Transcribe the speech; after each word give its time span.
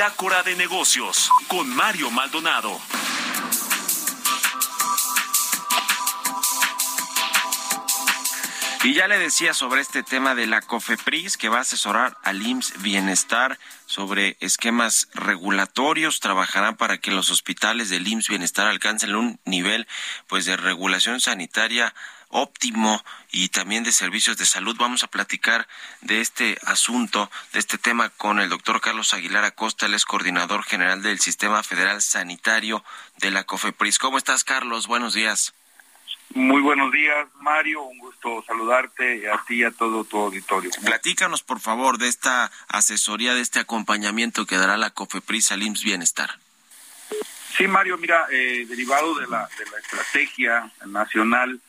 Bitácora 0.00 0.42
de 0.42 0.56
negocios 0.56 1.28
con 1.46 1.68
Mario 1.68 2.10
Maldonado. 2.10 2.80
Y 8.82 8.94
ya 8.94 9.08
le 9.08 9.18
decía 9.18 9.52
sobre 9.52 9.82
este 9.82 10.02
tema 10.02 10.34
de 10.34 10.46
la 10.46 10.62
COFEPRIS 10.62 11.36
que 11.36 11.50
va 11.50 11.58
a 11.58 11.60
asesorar 11.60 12.16
al 12.22 12.40
IMSS 12.40 12.80
Bienestar 12.80 13.58
sobre 13.84 14.38
esquemas 14.40 15.08
regulatorios, 15.12 16.20
trabajarán 16.20 16.78
para 16.78 16.96
que 16.96 17.10
los 17.10 17.30
hospitales 17.30 17.90
del 17.90 18.08
IMSS 18.08 18.28
Bienestar 18.30 18.68
alcancen 18.68 19.14
un 19.14 19.38
nivel 19.44 19.86
pues 20.28 20.46
de 20.46 20.56
regulación 20.56 21.20
sanitaria 21.20 21.94
óptimo 22.30 23.02
y 23.30 23.48
también 23.48 23.84
de 23.84 23.92
servicios 23.92 24.36
de 24.38 24.46
salud. 24.46 24.76
Vamos 24.78 25.02
a 25.02 25.08
platicar 25.08 25.68
de 26.00 26.20
este 26.20 26.58
asunto, 26.64 27.30
de 27.52 27.58
este 27.58 27.78
tema 27.78 28.08
con 28.08 28.40
el 28.40 28.48
doctor 28.48 28.80
Carlos 28.80 29.14
Aguilar 29.14 29.44
Acosta, 29.44 29.86
el 29.86 29.94
es 29.94 30.04
coordinador 30.04 30.64
general 30.64 31.02
del 31.02 31.20
Sistema 31.20 31.62
Federal 31.62 32.00
Sanitario 32.00 32.84
de 33.18 33.30
la 33.30 33.44
COFEPRIS. 33.44 33.98
¿Cómo 33.98 34.18
estás, 34.18 34.44
Carlos? 34.44 34.86
Buenos 34.86 35.14
días. 35.14 35.52
Muy 36.34 36.62
buenos 36.62 36.92
días, 36.92 37.26
Mario. 37.40 37.82
Un 37.82 37.98
gusto 37.98 38.44
saludarte 38.46 39.28
a 39.30 39.42
ti 39.46 39.56
y 39.56 39.64
a 39.64 39.72
todo 39.72 40.04
tu 40.04 40.16
auditorio. 40.16 40.70
Platícanos, 40.84 41.42
por 41.42 41.58
favor, 41.58 41.98
de 41.98 42.06
esta 42.06 42.52
asesoría, 42.68 43.34
de 43.34 43.40
este 43.40 43.58
acompañamiento 43.58 44.46
que 44.46 44.56
dará 44.56 44.76
la 44.76 44.90
COFEPRIS 44.90 45.50
al 45.50 45.64
IMSS 45.64 45.82
Bienestar. 45.82 46.38
Sí, 47.56 47.66
Mario, 47.66 47.98
mira, 47.98 48.26
eh, 48.30 48.64
derivado 48.68 49.16
de 49.16 49.26
la, 49.26 49.48
de 49.58 49.70
la 49.70 49.78
estrategia 49.78 50.70
nacional 50.86 51.60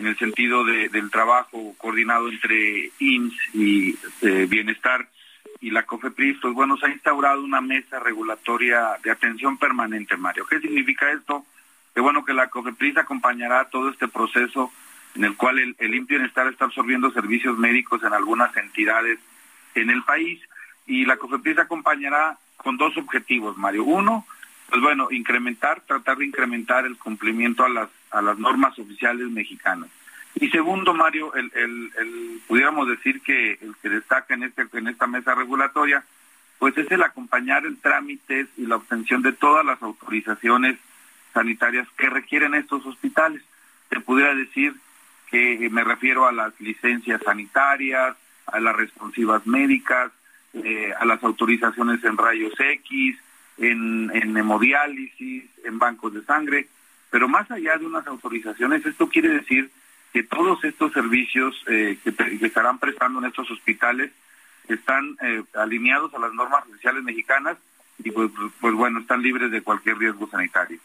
en 0.00 0.06
el 0.06 0.16
sentido 0.16 0.64
de, 0.64 0.88
del 0.88 1.10
trabajo 1.10 1.74
coordinado 1.76 2.30
entre 2.30 2.90
IMSS 2.98 3.54
y 3.54 3.98
eh, 4.22 4.46
Bienestar 4.48 5.06
y 5.60 5.70
la 5.70 5.84
COFEPRIS, 5.84 6.38
pues 6.40 6.54
bueno, 6.54 6.78
se 6.78 6.86
ha 6.86 6.90
instaurado 6.90 7.44
una 7.44 7.60
mesa 7.60 8.00
regulatoria 8.00 8.96
de 9.02 9.10
atención 9.10 9.58
permanente, 9.58 10.16
Mario. 10.16 10.46
¿Qué 10.46 10.58
significa 10.58 11.12
esto? 11.12 11.44
Qué 11.94 12.00
bueno 12.00 12.24
que 12.24 12.32
la 12.32 12.48
COFEPRIS 12.48 12.96
acompañará 12.96 13.68
todo 13.68 13.90
este 13.90 14.08
proceso 14.08 14.72
en 15.14 15.24
el 15.24 15.36
cual 15.36 15.58
el, 15.58 15.76
el 15.78 16.00
Bienestar 16.00 16.46
está 16.46 16.64
absorbiendo 16.64 17.10
servicios 17.10 17.58
médicos 17.58 18.02
en 18.02 18.14
algunas 18.14 18.56
entidades 18.56 19.18
en 19.74 19.90
el 19.90 20.02
país 20.04 20.40
y 20.86 21.04
la 21.04 21.18
COFEPRIS 21.18 21.58
acompañará 21.58 22.38
con 22.56 22.78
dos 22.78 22.96
objetivos, 22.96 23.58
Mario. 23.58 23.84
Uno, 23.84 24.24
pues 24.70 24.80
bueno, 24.80 25.08
incrementar, 25.10 25.82
tratar 25.82 26.16
de 26.16 26.24
incrementar 26.24 26.86
el 26.86 26.96
cumplimiento 26.96 27.64
a 27.64 27.68
las, 27.68 27.90
a 28.10 28.22
las 28.22 28.38
normas 28.38 28.78
oficiales 28.78 29.28
mexicanas. 29.30 29.88
Y 30.34 30.48
segundo, 30.48 30.94
Mario, 30.94 31.34
el, 31.34 31.50
el, 31.54 31.92
el, 31.98 32.40
pudiéramos 32.46 32.88
decir 32.88 33.20
que 33.20 33.52
el 33.60 33.74
que 33.82 33.88
destaca 33.88 34.34
en, 34.34 34.44
este, 34.44 34.66
en 34.72 34.88
esta 34.88 35.06
mesa 35.06 35.34
regulatoria, 35.34 36.04
pues 36.58 36.76
es 36.78 36.90
el 36.90 37.02
acompañar 37.02 37.66
el 37.66 37.78
trámite 37.78 38.46
y 38.56 38.66
la 38.66 38.76
obtención 38.76 39.22
de 39.22 39.32
todas 39.32 39.64
las 39.64 39.82
autorizaciones 39.82 40.78
sanitarias 41.34 41.88
que 41.96 42.10
requieren 42.10 42.54
estos 42.54 42.84
hospitales. 42.86 43.42
Te 43.88 44.00
pudiera 44.00 44.34
decir 44.34 44.74
que 45.30 45.68
me 45.70 45.84
refiero 45.84 46.26
a 46.26 46.32
las 46.32 46.58
licencias 46.60 47.20
sanitarias, 47.24 48.16
a 48.46 48.60
las 48.60 48.76
responsivas 48.76 49.46
médicas, 49.46 50.12
eh, 50.52 50.92
a 50.98 51.04
las 51.04 51.22
autorizaciones 51.22 52.02
en 52.04 52.16
rayos 52.16 52.52
X, 52.58 53.16
en, 53.58 54.10
en 54.12 54.36
hemodiálisis, 54.36 55.44
en 55.64 55.78
bancos 55.78 56.14
de 56.14 56.22
sangre, 56.24 56.68
pero 57.10 57.28
más 57.28 57.50
allá 57.50 57.76
de 57.76 57.86
unas 57.86 58.06
autorizaciones, 58.06 58.84
esto 58.86 59.08
quiere 59.08 59.28
decir 59.28 59.70
que 60.12 60.22
todos 60.22 60.62
estos 60.64 60.92
servicios 60.92 61.54
eh, 61.66 61.98
que, 62.02 62.46
estarán 62.46 62.78
prestando 62.78 63.20
en 63.20 63.26
estos 63.26 63.50
hospitales 63.50 64.10
están 64.68 65.16
eh, 65.22 65.42
alineados 65.54 66.14
a 66.14 66.18
las 66.18 66.32
normas 66.32 66.64
oficiales 66.68 67.02
mexicanas 67.02 67.56
y 67.98 68.10
pues, 68.10 68.30
pues 68.60 68.74
bueno, 68.74 69.00
están 69.00 69.22
libres 69.22 69.50
de 69.50 69.62
cualquier 69.62 69.98
riesgo 69.98 70.28
sanitario. 70.30 70.78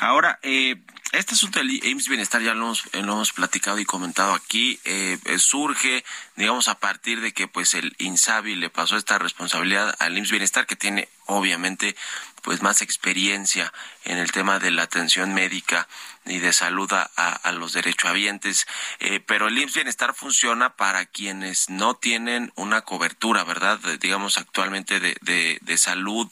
Ahora, 0.00 0.38
eh, 0.42 0.76
este 1.12 1.34
asunto 1.34 1.58
del 1.58 1.70
IMSS 1.70 2.08
Bienestar 2.08 2.42
ya 2.42 2.54
lo 2.54 2.64
hemos, 2.64 2.94
lo 2.94 3.00
hemos 3.00 3.32
platicado 3.32 3.78
y 3.78 3.84
comentado 3.84 4.34
aquí, 4.34 4.78
eh, 4.84 5.18
surge, 5.38 6.04
digamos, 6.36 6.68
a 6.68 6.78
partir 6.78 7.20
de 7.20 7.32
que 7.32 7.48
pues 7.48 7.74
el 7.74 7.94
INSABI 7.98 8.56
le 8.56 8.70
pasó 8.70 8.96
esta 8.96 9.18
responsabilidad 9.18 9.94
al 9.98 10.16
IMSS 10.16 10.30
Bienestar, 10.30 10.66
que 10.66 10.76
tiene 10.76 11.08
obviamente 11.26 11.96
pues 12.42 12.62
más 12.62 12.80
experiencia 12.80 13.72
en 14.04 14.18
el 14.18 14.30
tema 14.30 14.58
de 14.60 14.70
la 14.70 14.82
atención 14.82 15.34
médica 15.34 15.88
y 16.24 16.38
de 16.38 16.52
salud 16.52 16.92
a, 16.92 17.02
a 17.02 17.52
los 17.52 17.72
derechohabientes, 17.72 18.66
eh, 19.00 19.20
pero 19.20 19.48
el 19.48 19.58
IMSS 19.58 19.74
Bienestar 19.74 20.14
funciona 20.14 20.76
para 20.76 21.06
quienes 21.06 21.70
no 21.70 21.94
tienen 21.94 22.52
una 22.54 22.82
cobertura, 22.82 23.42
¿verdad? 23.42 23.80
Digamos 24.00 24.38
actualmente 24.38 25.00
de, 25.00 25.16
de, 25.22 25.58
de, 25.60 25.78
salud, 25.78 26.30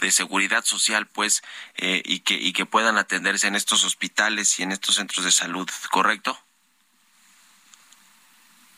de 0.00 0.12
seguridad 0.12 0.64
social, 0.64 1.06
pues, 1.06 1.42
eh, 1.76 2.02
y 2.04 2.20
que 2.20 2.34
y 2.34 2.52
que 2.52 2.66
puedan 2.66 2.98
atenderse 2.98 3.48
en 3.48 3.56
estos 3.56 3.84
hospitales 3.84 4.60
y 4.60 4.62
en 4.62 4.72
estos 4.72 4.96
centros 4.96 5.24
de 5.24 5.32
salud, 5.32 5.68
¿correcto? 5.90 6.45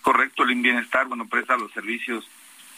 Correcto, 0.08 0.44
el 0.44 0.54
Bienestar, 0.54 1.04
bueno, 1.04 1.28
presta 1.28 1.58
los 1.58 1.70
servicios 1.72 2.26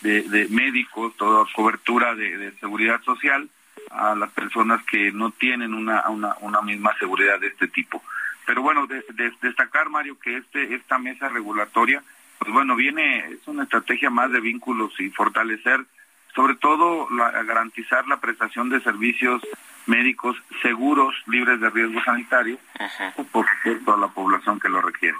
de, 0.00 0.22
de 0.22 0.48
médicos, 0.48 1.16
toda 1.16 1.46
cobertura 1.54 2.16
de, 2.16 2.36
de 2.36 2.50
seguridad 2.58 3.00
social 3.02 3.48
a 3.92 4.16
las 4.16 4.32
personas 4.32 4.84
que 4.84 5.12
no 5.12 5.30
tienen 5.30 5.72
una, 5.72 6.08
una, 6.08 6.34
una 6.40 6.60
misma 6.60 6.92
seguridad 6.98 7.38
de 7.38 7.46
este 7.46 7.68
tipo. 7.68 8.02
Pero 8.46 8.62
bueno, 8.62 8.88
de, 8.88 9.04
de, 9.10 9.32
destacar, 9.42 9.90
Mario, 9.90 10.18
que 10.18 10.38
este 10.38 10.74
esta 10.74 10.98
mesa 10.98 11.28
regulatoria, 11.28 12.02
pues 12.40 12.52
bueno, 12.52 12.74
viene, 12.74 13.18
es 13.28 13.46
una 13.46 13.62
estrategia 13.62 14.10
más 14.10 14.32
de 14.32 14.40
vínculos 14.40 14.98
y 14.98 15.10
fortalecer, 15.10 15.84
sobre 16.34 16.56
todo, 16.56 17.06
la, 17.12 17.30
garantizar 17.44 18.08
la 18.08 18.16
prestación 18.16 18.70
de 18.70 18.80
servicios 18.80 19.40
médicos 19.86 20.36
seguros, 20.62 21.14
libres 21.28 21.60
de 21.60 21.70
riesgo 21.70 22.02
sanitario, 22.02 22.58
por 23.30 23.46
supuesto 23.46 23.94
a 23.94 23.98
la 23.98 24.08
población 24.08 24.58
que 24.58 24.68
lo 24.68 24.80
requiere. 24.80 25.16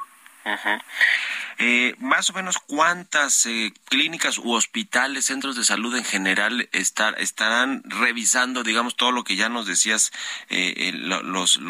Eh, 1.62 1.94
más 1.98 2.31
o 2.31 2.32
menos 2.32 2.56
cuántas 2.56 3.44
eh, 3.44 3.75
clínicas 3.84 4.38
u 4.38 4.53
hospitales, 4.53 5.26
centros 5.26 5.56
de 5.56 5.65
salud 5.65 5.94
en 5.94 6.04
general 6.04 6.71
estar, 6.72 7.21
estarán 7.21 7.82
revisando, 7.84 8.62
digamos, 8.62 8.97
todo 8.97 9.12
lo 9.12 9.25
que 9.25 9.37
ya 9.37 9.50
nos 9.50 9.66
decías, 9.66 10.10
eh, 10.49 10.91
los, 10.94 11.60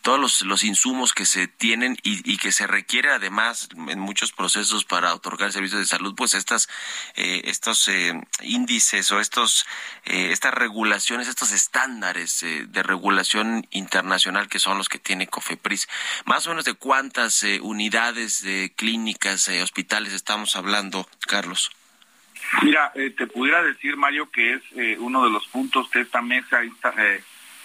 todos 0.00 0.18
los, 0.18 0.40
los, 0.40 0.64
insumos 0.64 1.12
que 1.12 1.26
se 1.26 1.46
tienen 1.48 1.98
y, 2.02 2.32
y, 2.32 2.38
que 2.38 2.50
se 2.50 2.66
requiere 2.66 3.10
además 3.10 3.68
en 3.88 3.98
muchos 3.98 4.32
procesos 4.32 4.86
para 4.86 5.12
otorgar 5.12 5.52
servicios 5.52 5.82
de 5.82 5.86
salud, 5.86 6.14
pues 6.16 6.32
estas, 6.32 6.70
estos 7.14 7.90
índices 8.40 9.12
o 9.12 9.20
estos, 9.20 9.66
estas 10.04 10.54
regulaciones, 10.54 11.28
estos 11.28 11.52
estándares 11.52 12.40
de 12.40 12.82
regulación 12.82 13.66
internacional 13.70 14.48
que 14.48 14.58
son 14.58 14.78
los 14.78 14.88
que 14.88 14.98
tiene 14.98 15.26
COFEPRIS. 15.26 15.88
Más 16.24 16.46
o 16.46 16.50
menos 16.50 16.64
de 16.64 16.72
cuántas 16.72 17.44
unidades 17.60 18.42
de 18.42 18.72
clínicas 18.74 18.93
clínicas, 18.94 19.48
eh, 19.48 19.60
hospitales 19.60 20.12
estamos 20.12 20.54
hablando, 20.54 21.04
Carlos? 21.26 21.72
Mira, 22.62 22.92
eh, 22.94 23.10
te 23.10 23.26
pudiera 23.26 23.60
decir, 23.60 23.96
Mario, 23.96 24.30
que 24.30 24.54
es 24.54 24.62
eh, 24.76 24.96
uno 25.00 25.24
de 25.24 25.30
los 25.30 25.48
puntos 25.48 25.90
que 25.90 26.02
esta 26.02 26.22
mesa 26.22 26.62
está, 26.62 26.94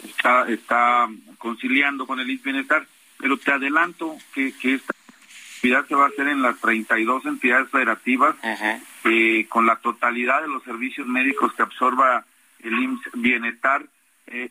está, 0.03 0.49
está, 0.49 1.07
conciliando 1.37 2.07
con 2.07 2.19
el 2.19 2.35
Bienestar, 2.37 2.87
pero 3.19 3.37
te 3.37 3.51
adelanto 3.51 4.17
que, 4.33 4.53
que 4.57 4.75
esta 4.75 4.91
actividad 5.53 5.85
se 5.85 5.93
va 5.93 6.05
a 6.05 6.07
hacer 6.07 6.29
en 6.29 6.41
las 6.41 6.57
32 6.59 7.25
entidades 7.27 7.69
federativas, 7.69 8.35
uh 8.41 8.47
-huh. 8.47 9.47
con 9.49 9.67
la 9.67 9.75
totalidad 9.75 10.41
de 10.41 10.47
los 10.47 10.63
servicios 10.63 11.05
médicos 11.05 11.53
que 11.53 11.61
absorba 11.61 12.25
el 12.63 12.73
IMSS 12.73 13.11
Bienestar. 13.13 13.85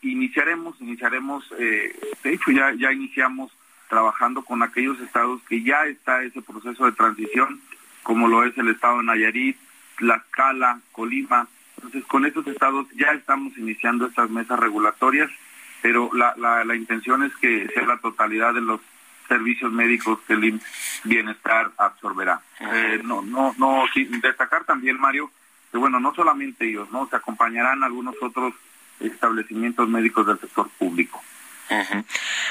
iniciaremos, 0.01 0.79
iniciaremos, 0.79 1.49
de 1.49 2.33
hecho 2.33 2.51
ya, 2.51 2.73
ya 2.73 2.91
iniciamos 2.91 3.51
trabajando 3.89 4.43
con 4.43 4.63
aquellos 4.63 4.99
estados 5.01 5.41
que 5.49 5.61
ya 5.63 5.85
está 5.85 6.23
ese 6.23 6.41
proceso 6.41 6.85
de 6.85 6.93
transición, 6.93 7.59
como 8.03 8.27
lo 8.27 8.43
es 8.45 8.57
el 8.57 8.69
estado 8.69 8.99
de 8.99 9.03
Nayarit, 9.03 9.57
Tlaxcala, 9.97 10.79
Colima. 10.93 11.47
Entonces, 11.75 12.05
con 12.05 12.25
estos 12.25 12.47
estados 12.47 12.87
ya 12.95 13.07
estamos 13.11 13.57
iniciando 13.57 14.05
estas 14.05 14.29
mesas 14.29 14.59
regulatorias, 14.59 15.29
pero 15.81 16.09
la, 16.13 16.33
la, 16.37 16.63
la 16.63 16.75
intención 16.75 17.23
es 17.23 17.35
que 17.37 17.67
sea 17.73 17.85
la 17.85 17.97
totalidad 17.97 18.53
de 18.53 18.61
los 18.61 18.79
servicios 19.27 19.71
médicos 19.71 20.19
que 20.27 20.33
el 20.33 20.61
Bienestar 21.03 21.71
absorberá. 21.77 22.41
Eh, 22.59 23.01
no, 23.03 23.21
no, 23.21 23.53
no, 23.57 23.83
destacar 24.21 24.65
también, 24.65 24.99
Mario, 24.99 25.31
que 25.71 25.77
bueno, 25.77 25.99
no 25.99 26.13
solamente 26.13 26.67
ellos, 26.67 26.91
¿no? 26.91 27.07
Se 27.07 27.15
acompañarán 27.15 27.83
algunos 27.83 28.15
otros 28.21 28.53
establecimientos 28.99 29.87
médicos 29.87 30.27
del 30.27 30.39
sector 30.39 30.69
público. 30.77 31.21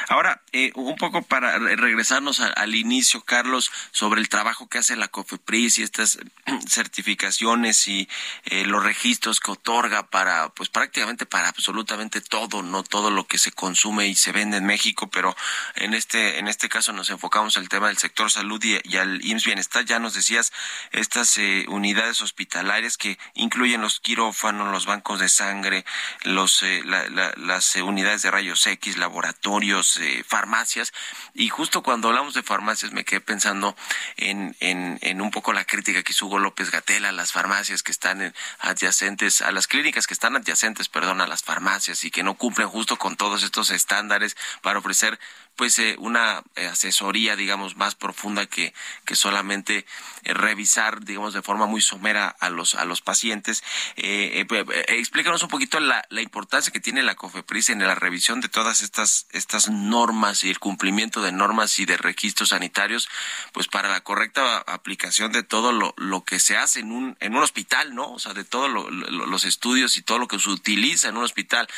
Ahora, 0.08 0.40
eh, 0.52 0.70
un 0.74 0.96
poco 0.96 1.22
para 1.22 1.58
regresarnos 1.58 2.40
al 2.40 2.74
inicio, 2.74 3.22
Carlos, 3.22 3.70
sobre 3.90 4.20
el 4.20 4.28
trabajo 4.28 4.68
que 4.68 4.78
hace 4.78 4.96
la 4.96 5.08
COFEPRIS 5.08 5.78
y 5.78 5.82
estas 5.82 6.18
certificaciones 6.68 7.88
y 7.88 8.08
eh, 8.44 8.64
los 8.64 8.82
registros 8.82 9.40
que 9.40 9.50
otorga 9.50 10.08
para, 10.08 10.50
pues 10.50 10.68
prácticamente 10.68 11.26
para 11.26 11.48
absolutamente 11.48 12.20
todo, 12.20 12.62
no 12.62 12.84
todo 12.84 13.10
lo 13.10 13.26
que 13.26 13.38
se 13.38 13.50
consume 13.50 14.06
y 14.06 14.14
se 14.14 14.32
vende 14.32 14.58
en 14.58 14.66
México, 14.66 15.08
pero 15.10 15.36
en 15.74 15.94
este, 15.94 16.38
en 16.38 16.46
este 16.46 16.68
caso 16.68 16.92
nos 16.92 17.10
enfocamos 17.10 17.56
al 17.56 17.68
tema 17.68 17.88
del 17.88 17.98
sector 17.98 18.30
salud 18.30 18.62
y, 18.62 18.96
al 18.96 19.24
IMSS 19.24 19.44
Bienestar. 19.44 19.84
Ya 19.84 19.98
nos 19.98 20.14
decías 20.14 20.52
estas 20.92 21.36
eh, 21.38 21.66
unidades 21.68 22.20
hospitalarias 22.20 22.96
que 22.96 23.18
incluyen 23.34 23.80
los 23.80 24.00
quirófanos, 24.00 24.70
los 24.70 24.86
bancos 24.86 25.18
de 25.18 25.28
sangre, 25.28 25.84
los, 26.22 26.64
las 26.84 27.76
unidades 27.76 28.22
de 28.22 28.30
rayos 28.30 28.66
X, 28.66 28.96
la 28.96 29.07
laboratorios, 29.08 29.96
eh, 29.98 30.22
farmacias. 30.26 30.92
Y 31.34 31.48
justo 31.48 31.82
cuando 31.82 32.08
hablamos 32.08 32.34
de 32.34 32.42
farmacias 32.42 32.92
me 32.92 33.04
quedé 33.04 33.20
pensando 33.20 33.74
en, 34.16 34.54
en, 34.60 35.20
un 35.20 35.30
poco 35.30 35.52
la 35.52 35.64
crítica 35.64 36.02
que 36.02 36.12
hizo 36.12 36.26
Hugo 36.26 36.38
López 36.38 36.70
Gatel 36.70 37.06
a 37.06 37.12
las 37.12 37.32
farmacias 37.32 37.82
que 37.82 37.90
están 37.90 38.34
adyacentes, 38.60 39.40
a 39.40 39.50
las 39.50 39.66
clínicas 39.66 40.06
que 40.06 40.14
están 40.14 40.36
adyacentes, 40.36 40.88
perdón, 40.88 41.20
a 41.20 41.26
las 41.26 41.42
farmacias 41.42 42.04
y 42.04 42.10
que 42.10 42.22
no 42.22 42.34
cumplen 42.34 42.68
justo 42.68 42.96
con 42.96 43.16
todos 43.16 43.42
estos 43.42 43.70
estándares 43.70 44.36
para 44.62 44.78
ofrecer 44.78 45.18
pues 45.58 45.76
eh, 45.80 45.96
una 45.98 46.44
eh, 46.54 46.68
asesoría 46.68 47.34
digamos 47.34 47.76
más 47.76 47.96
profunda 47.96 48.46
que, 48.46 48.72
que 49.04 49.16
solamente 49.16 49.84
eh, 50.22 50.32
revisar 50.32 51.04
digamos 51.04 51.34
de 51.34 51.42
forma 51.42 51.66
muy 51.66 51.82
somera 51.82 52.28
a 52.28 52.48
los 52.48 52.76
a 52.76 52.84
los 52.84 53.02
pacientes. 53.02 53.64
Explícanos 53.96 55.42
un 55.42 55.48
poquito 55.48 55.80
la, 55.80 56.06
la 56.10 56.22
importancia 56.22 56.72
que 56.72 56.78
tiene 56.78 57.02
la 57.02 57.16
COFEPRIS 57.16 57.70
en 57.70 57.80
la 57.80 57.96
revisión 57.96 58.40
de 58.40 58.48
todas 58.48 58.82
estas 58.82 59.26
estas 59.32 59.68
normas 59.68 60.44
y 60.44 60.50
el 60.50 60.60
cumplimiento 60.60 61.22
de 61.22 61.32
normas 61.32 61.76
y 61.80 61.86
de 61.86 61.96
registros 61.96 62.50
sanitarios 62.50 63.08
pues 63.52 63.66
para 63.66 63.88
la 63.88 64.02
correcta 64.02 64.58
aplicación 64.58 65.32
de 65.32 65.42
todo 65.42 65.72
lo, 65.72 65.92
lo 65.96 66.22
que 66.22 66.38
se 66.38 66.56
hace 66.56 66.80
en 66.80 66.92
un 66.92 67.16
en 67.18 67.34
un 67.34 67.42
hospital 67.42 67.96
no 67.96 68.12
o 68.12 68.20
sea 68.20 68.32
de 68.32 68.44
todos 68.44 68.70
los 68.70 69.44
estudios 69.44 69.96
y 69.96 70.02
todo 70.02 70.20
lo 70.20 70.28
que 70.28 70.38
se 70.38 70.50
utiliza 70.50 71.08
en 71.08 71.16
un 71.16 71.24
hospital 71.24 71.68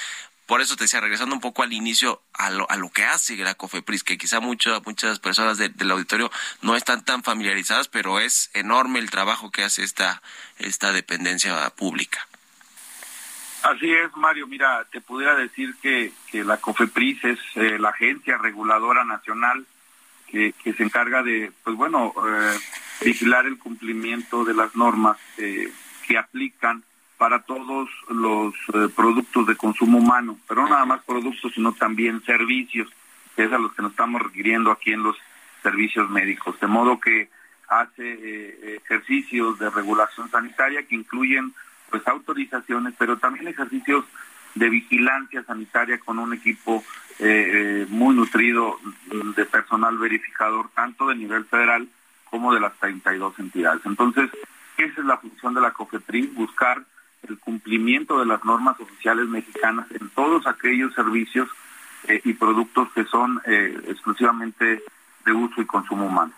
por 0.50 0.61
eso 0.61 0.75
te 0.75 0.82
decía, 0.82 0.99
regresando 0.99 1.32
un 1.32 1.41
poco 1.41 1.62
al 1.62 1.73
inicio, 1.73 2.23
a 2.35 2.50
lo, 2.50 2.69
a 2.69 2.76
lo 2.76 2.91
que 2.91 3.05
hace 3.05 3.37
la 3.37 3.55
COFEPRIS, 3.55 4.02
que 4.02 4.19
quizá 4.19 4.41
muchas 4.41 4.85
muchas 4.85 5.20
personas 5.20 5.58
del 5.58 5.91
auditorio 5.93 6.29
no 6.61 6.75
están 6.75 7.05
tan 7.05 7.23
familiarizadas, 7.23 7.87
pero 7.87 8.19
es 8.19 8.50
enorme 8.52 8.99
el 8.99 9.11
trabajo 9.11 9.52
que 9.52 9.62
hace 9.62 9.85
esta, 9.85 10.20
esta 10.58 10.91
dependencia 10.91 11.70
pública. 11.70 12.26
Así 13.62 13.93
es, 13.93 14.11
Mario. 14.17 14.49
Mira, 14.49 14.85
te 14.91 15.00
pudiera 15.00 15.37
decir 15.37 15.76
que, 15.81 16.12
que 16.32 16.43
la 16.43 16.56
COFEPRIS 16.56 17.25
es 17.26 17.38
eh, 17.55 17.79
la 17.79 17.91
agencia 17.91 18.37
reguladora 18.37 19.05
nacional 19.05 19.64
que, 20.26 20.52
que, 20.64 20.73
se 20.73 20.82
encarga 20.82 21.23
de, 21.23 21.52
pues 21.62 21.76
bueno, 21.76 22.12
eh, 22.26 22.58
vigilar 23.05 23.47
el 23.47 23.56
cumplimiento 23.56 24.44
de 24.44 24.55
las 24.55 24.75
normas 24.75 25.17
eh, 25.38 25.73
que 26.08 26.19
aplican 26.19 26.82
para 27.20 27.40
todos 27.43 27.90
los 28.08 28.55
eh, 28.72 28.88
productos 28.96 29.46
de 29.46 29.55
consumo 29.55 29.99
humano, 29.99 30.38
pero 30.49 30.62
no 30.62 30.70
nada 30.70 30.87
más 30.87 31.02
productos, 31.05 31.52
sino 31.52 31.75
también 31.75 32.25
servicios, 32.25 32.88
que 33.37 33.44
es 33.44 33.52
a 33.52 33.58
los 33.58 33.75
que 33.75 33.82
nos 33.82 33.90
estamos 33.90 34.22
requiriendo 34.22 34.70
aquí 34.70 34.93
en 34.93 35.02
los 35.02 35.19
servicios 35.62 36.08
médicos. 36.08 36.58
De 36.58 36.67
modo 36.67 36.99
que 36.99 37.28
hace 37.69 38.14
eh, 38.14 38.81
ejercicios 38.82 39.58
de 39.58 39.69
regulación 39.69 40.31
sanitaria 40.31 40.82
que 40.84 40.94
incluyen 40.94 41.52
pues 41.90 42.08
autorizaciones, 42.08 42.94
pero 42.99 43.19
también 43.19 43.49
ejercicios 43.49 44.06
de 44.55 44.70
vigilancia 44.70 45.43
sanitaria 45.43 46.00
con 46.00 46.19
un 46.19 46.32
equipo 46.32 46.82
eh, 47.19 47.84
muy 47.90 48.14
nutrido 48.14 48.78
de 49.37 49.44
personal 49.44 49.99
verificador, 49.99 50.70
tanto 50.70 51.08
de 51.08 51.16
nivel 51.16 51.44
federal 51.44 51.87
como 52.31 52.55
de 52.55 52.61
las 52.61 52.73
32 52.78 53.38
entidades. 53.40 53.82
Entonces, 53.84 54.31
esa 54.78 55.00
es 55.02 55.06
la 55.06 55.19
función 55.19 55.52
de 55.52 55.61
la 55.61 55.73
COFEPRIS, 55.73 56.32
buscar 56.34 56.82
cumplimiento 57.70 58.19
de 58.19 58.26
las 58.26 58.44
normas 58.44 58.81
oficiales 58.81 59.28
mexicanas 59.28 59.87
en 59.93 60.08
todos 60.11 60.44
aquellos 60.49 60.93
servicios 60.93 61.49
eh, 62.08 62.20
y 62.25 62.32
productos 62.32 62.88
que 62.93 63.05
son 63.05 63.40
eh, 63.46 63.81
exclusivamente 63.87 64.82
de 65.25 65.32
uso 65.32 65.61
y 65.61 65.67
consumo 65.67 66.06
humano. 66.06 66.32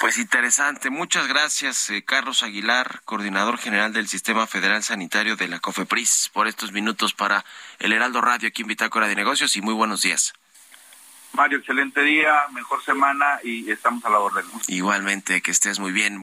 Pues 0.00 0.16
interesante. 0.16 0.88
Muchas 0.88 1.28
gracias, 1.28 1.90
eh, 1.90 2.02
Carlos 2.02 2.42
Aguilar, 2.42 3.02
coordinador 3.04 3.58
general 3.58 3.92
del 3.92 4.08
Sistema 4.08 4.46
Federal 4.46 4.82
Sanitario 4.82 5.36
de 5.36 5.48
la 5.48 5.60
COFEPRIS, 5.60 6.30
por 6.32 6.46
estos 6.46 6.72
minutos 6.72 7.12
para 7.12 7.44
el 7.78 7.92
Heraldo 7.92 8.22
Radio 8.22 8.48
aquí 8.48 8.62
en 8.62 8.68
Bitácora 8.68 9.08
de 9.08 9.16
Negocios 9.16 9.54
y 9.56 9.60
muy 9.60 9.74
buenos 9.74 10.00
días. 10.00 10.32
Mario, 11.34 11.58
excelente 11.58 12.00
día, 12.00 12.32
mejor 12.54 12.82
semana 12.82 13.38
y 13.44 13.70
estamos 13.70 14.02
a 14.06 14.08
la 14.08 14.20
orden. 14.20 14.46
Igualmente, 14.68 15.42
que 15.42 15.50
estés 15.50 15.78
muy 15.78 15.92
bien. 15.92 16.22